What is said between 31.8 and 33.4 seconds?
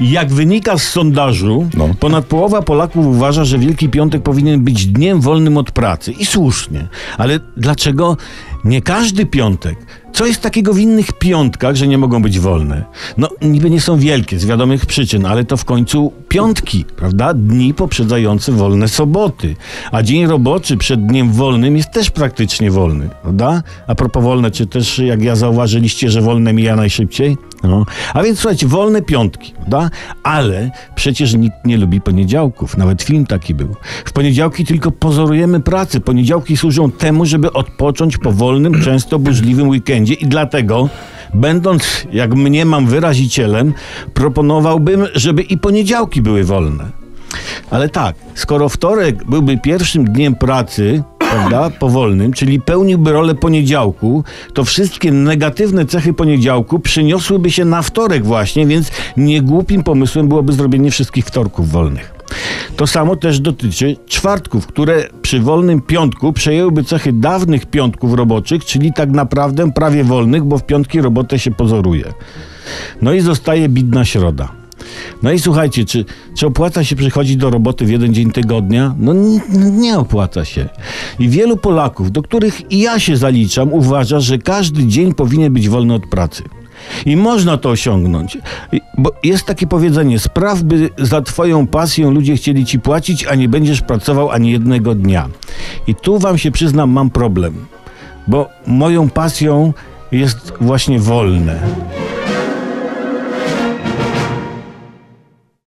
poniedziałków. Nawet film